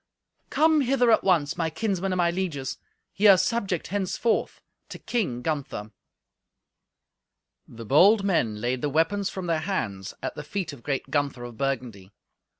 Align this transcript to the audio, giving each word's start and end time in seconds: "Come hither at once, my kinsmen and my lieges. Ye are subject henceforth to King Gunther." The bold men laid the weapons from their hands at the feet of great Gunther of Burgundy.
"Come 0.49 0.81
hither 0.81 1.11
at 1.11 1.23
once, 1.23 1.55
my 1.57 1.69
kinsmen 1.69 2.11
and 2.11 2.17
my 2.17 2.31
lieges. 2.31 2.79
Ye 3.13 3.27
are 3.27 3.37
subject 3.37 3.89
henceforth 3.89 4.59
to 4.89 4.97
King 4.97 5.43
Gunther." 5.43 5.91
The 7.67 7.85
bold 7.85 8.23
men 8.23 8.59
laid 8.59 8.81
the 8.81 8.89
weapons 8.89 9.29
from 9.29 9.45
their 9.45 9.59
hands 9.59 10.15
at 10.23 10.33
the 10.33 10.41
feet 10.43 10.73
of 10.73 10.81
great 10.81 11.11
Gunther 11.11 11.43
of 11.43 11.55
Burgundy. 11.55 12.11